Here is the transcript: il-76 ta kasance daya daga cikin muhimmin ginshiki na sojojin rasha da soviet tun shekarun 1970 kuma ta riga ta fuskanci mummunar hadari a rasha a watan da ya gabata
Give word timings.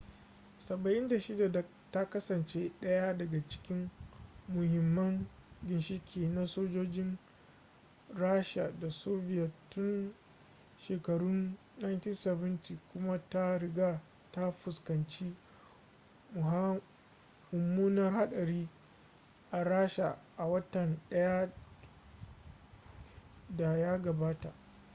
il-76 0.59 1.63
ta 1.91 2.05
kasance 2.09 2.71
daya 2.81 3.17
daga 3.17 3.43
cikin 3.47 3.89
muhimmin 4.47 5.27
ginshiki 5.67 6.19
na 6.27 6.45
sojojin 6.47 7.17
rasha 8.13 8.71
da 8.79 8.89
soviet 8.91 9.51
tun 9.69 10.13
shekarun 10.79 11.53
1970 11.79 12.77
kuma 12.93 13.21
ta 13.29 13.57
riga 13.57 14.01
ta 14.31 14.51
fuskanci 14.51 15.35
mummunar 17.51 18.11
hadari 18.13 18.69
a 19.51 19.63
rasha 19.63 20.17
a 20.37 20.45
watan 20.47 20.99
da 21.09 21.49
ya 23.77 23.97
gabata 23.97 24.53